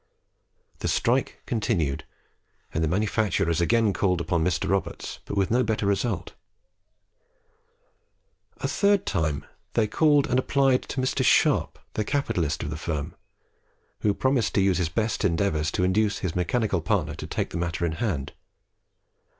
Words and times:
The 0.79 0.87
strike 0.87 1.43
continued, 1.45 2.05
and 2.73 2.83
the 2.83 2.87
manufacturers 2.87 3.61
again 3.61 3.93
called 3.93 4.19
upon 4.19 4.43
Mr. 4.43 4.67
Roberts, 4.67 5.19
but 5.25 5.37
with 5.37 5.51
no 5.51 5.61
better 5.61 5.85
result. 5.85 6.33
A 8.57 8.67
third 8.67 9.05
time 9.05 9.45
they 9.73 9.85
called 9.85 10.25
and 10.25 10.39
appealed 10.39 10.81
to 10.89 11.01
Mr. 11.01 11.23
Sharp, 11.23 11.77
the 11.93 12.03
capitalist 12.03 12.63
of 12.63 12.71
the 12.71 12.77
firm, 12.77 13.13
who 13.99 14.15
promised 14.15 14.55
to 14.55 14.61
use 14.61 14.79
his 14.79 14.89
best 14.89 15.23
endeavours 15.23 15.69
to 15.69 15.83
induce 15.83 16.17
his 16.17 16.35
mechanical 16.35 16.81
partner 16.81 17.13
to 17.13 17.27
take 17.27 17.51
the 17.51 17.57
matter 17.57 17.85
in 17.85 17.91
hand. 17.91 18.33